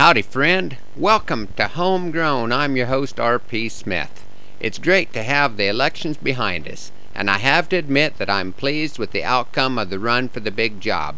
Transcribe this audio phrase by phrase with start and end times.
[0.00, 0.78] Howdy, friend.
[0.96, 2.52] Welcome to Homegrown.
[2.52, 3.68] I'm your host, R.P.
[3.68, 4.24] Smith.
[4.58, 8.54] It's great to have the elections behind us, and I have to admit that I'm
[8.54, 11.16] pleased with the outcome of the run for the big job.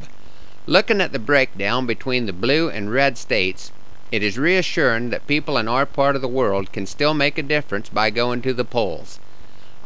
[0.67, 3.71] Looking at the breakdown between the blue and red states,
[4.11, 7.43] it is reassuring that people in our part of the world can still make a
[7.45, 9.21] difference by going to the polls.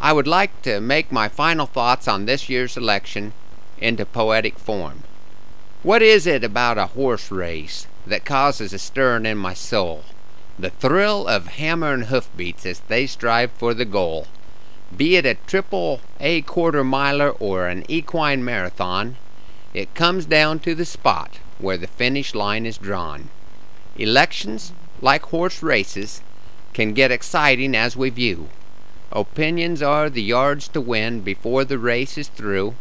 [0.00, 3.34] I would like to make my final thoughts on this year's election
[3.76, 5.02] into poetic form.
[5.86, 10.02] What is it about a horse race that causes a stirring in my soul?
[10.58, 14.26] The thrill of hammer and hoofbeats as they strive for the goal.
[14.96, 19.14] Be it a triple A quarter miler or an equine marathon,
[19.74, 23.28] it comes down to the spot where the finish line is drawn.
[23.96, 26.20] Elections, like horse races,
[26.72, 28.48] can get exciting as we view.
[29.12, 32.74] Opinions are the yards to win before the race is through.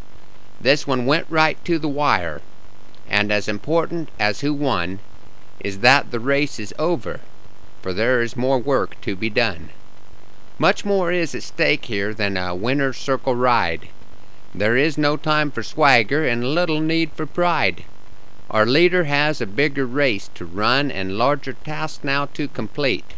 [0.60, 2.42] This one went right to the wire,
[3.10, 5.00] and as important as who won
[5.60, 7.22] is that the race is over,
[7.82, 9.70] for there is more work to be done.
[10.58, 13.90] Much more is at stake here than a winner's circle ride.
[14.54, 17.84] There is no time for swagger and little need for pride.
[18.50, 23.16] Our leader has a bigger race to run and larger tasks now to complete.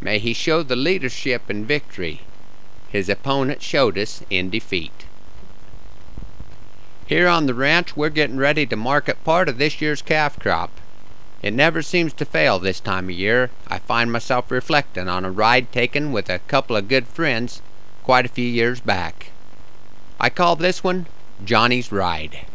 [0.00, 2.22] May he show the leadership in victory.
[2.88, 5.06] His opponent showed us in defeat.
[7.12, 10.70] Here on the ranch, we're getting ready to market part of this year's calf crop.
[11.42, 13.50] It never seems to fail this time of year.
[13.68, 17.60] I find myself reflecting on a ride taken with a couple of good friends
[18.02, 19.30] quite a few years back.
[20.18, 21.06] I call this one
[21.44, 22.46] Johnny's Ride.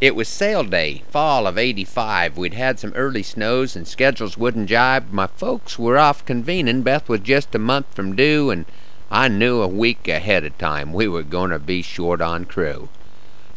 [0.00, 2.38] It was sale day, fall of 85.
[2.38, 5.12] We'd had some early snows and schedules wouldn't jibe.
[5.12, 6.80] My folks were off convening.
[6.80, 8.64] Beth was just a month from due, and
[9.12, 12.88] I knew a week ahead of time we were going to be short on crew.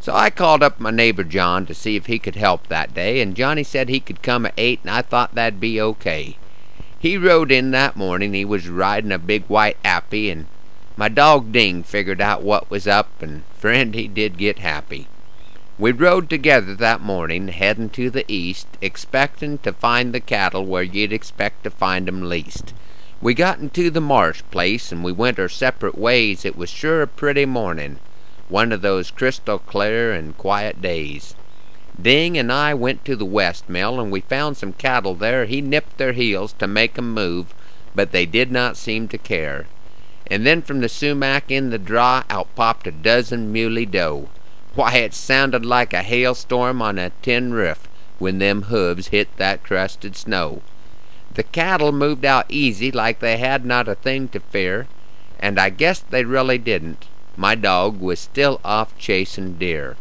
[0.02, 3.22] So I called up my neighbor John to see if he could help that day,
[3.22, 6.38] and Johnny said he could come at eight, and I thought that'd be okay.
[6.98, 8.34] He rode in that morning.
[8.34, 10.48] He was riding a big white appy, and
[10.98, 15.08] my dog Ding figured out what was up, and friend, he did get happy.
[15.78, 20.84] We rode together that morning, headin' to the east, expectin' to find the cattle where
[20.84, 22.74] you'd expect to find 'em least.
[23.24, 26.44] We got into the marsh place and we went our separate ways.
[26.44, 28.00] It was sure a pretty morning,
[28.50, 31.34] one of those crystal clear and quiet days.
[32.00, 35.46] Ding and I went to the west mill and we found some cattle there.
[35.46, 37.54] He nipped their heels to make 'em move,
[37.96, 39.68] but they did not seem to care.
[40.28, 44.28] And then from the sumac in the draw out popped a dozen muley doe.
[44.76, 47.88] Why, it sounded like a hailstorm on a tin roof
[48.20, 50.62] when them hooves hit that crusted snow.
[51.36, 54.88] The cattle moved out easy like they had not a thing to fear,
[55.40, 57.08] and I guess they really didn't.
[57.36, 59.98] My dog was still off chasing deer.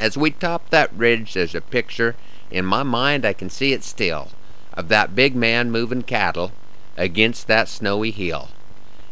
[0.00, 2.16] As we topped that ridge, there's a picture,
[2.50, 4.28] in my mind I can see it still,
[4.74, 6.50] of that big man moving cattle
[6.96, 8.48] against that snowy hill.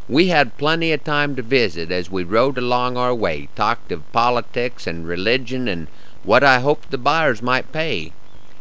[0.08, 4.10] We had plenty of time to visit as we rode along our way, talked of
[4.10, 5.86] politics and religion and
[6.24, 8.12] what I hoped the buyers might pay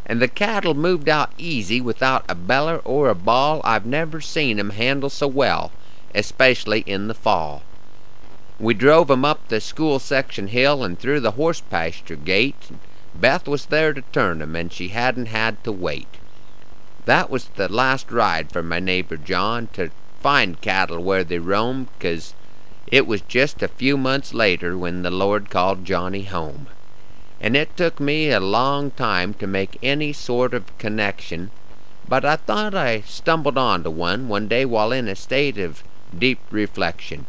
[0.10, 3.60] and the cattle moved out easy without a beller or a bawl.
[3.66, 5.72] I've never seen 'em handle so well,
[6.16, 7.62] especially in the fall.
[8.58, 12.70] We drove 'em up the school section hill and through the horse pasture gate.
[13.14, 16.08] Beth was there to turn 'em, and she hadn't had to wait.
[17.04, 19.92] That was the last ride for my neighbor John to
[20.22, 22.34] find cattle where they roam, 'cause
[22.88, 26.68] it was just a few months later when the Lord called Johnny home
[27.40, 31.52] and it took me a long time to make any sort of connection,
[32.08, 35.84] but I thought I stumbled onto one one day while in a state of
[36.18, 37.26] deep reflection.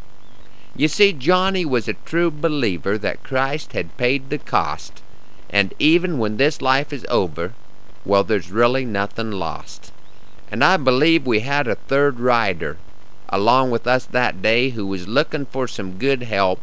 [0.75, 5.03] You see, Johnny was a true believer that Christ had paid the cost,
[5.51, 7.53] and even when this life is over,
[8.05, 9.93] well, there's really nothing lost.
[10.51, 12.79] And I believe we had a third rider
[13.29, 16.63] along with us that day who was looking for some good help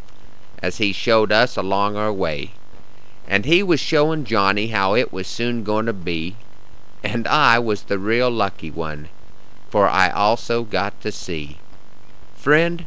[0.63, 2.53] as he showed us along our way
[3.27, 6.35] and he was showing Johnny how it was soon going to be,
[7.03, 9.09] and I was the real lucky one,
[9.69, 11.57] for I also got to see.
[12.35, 12.85] Friend,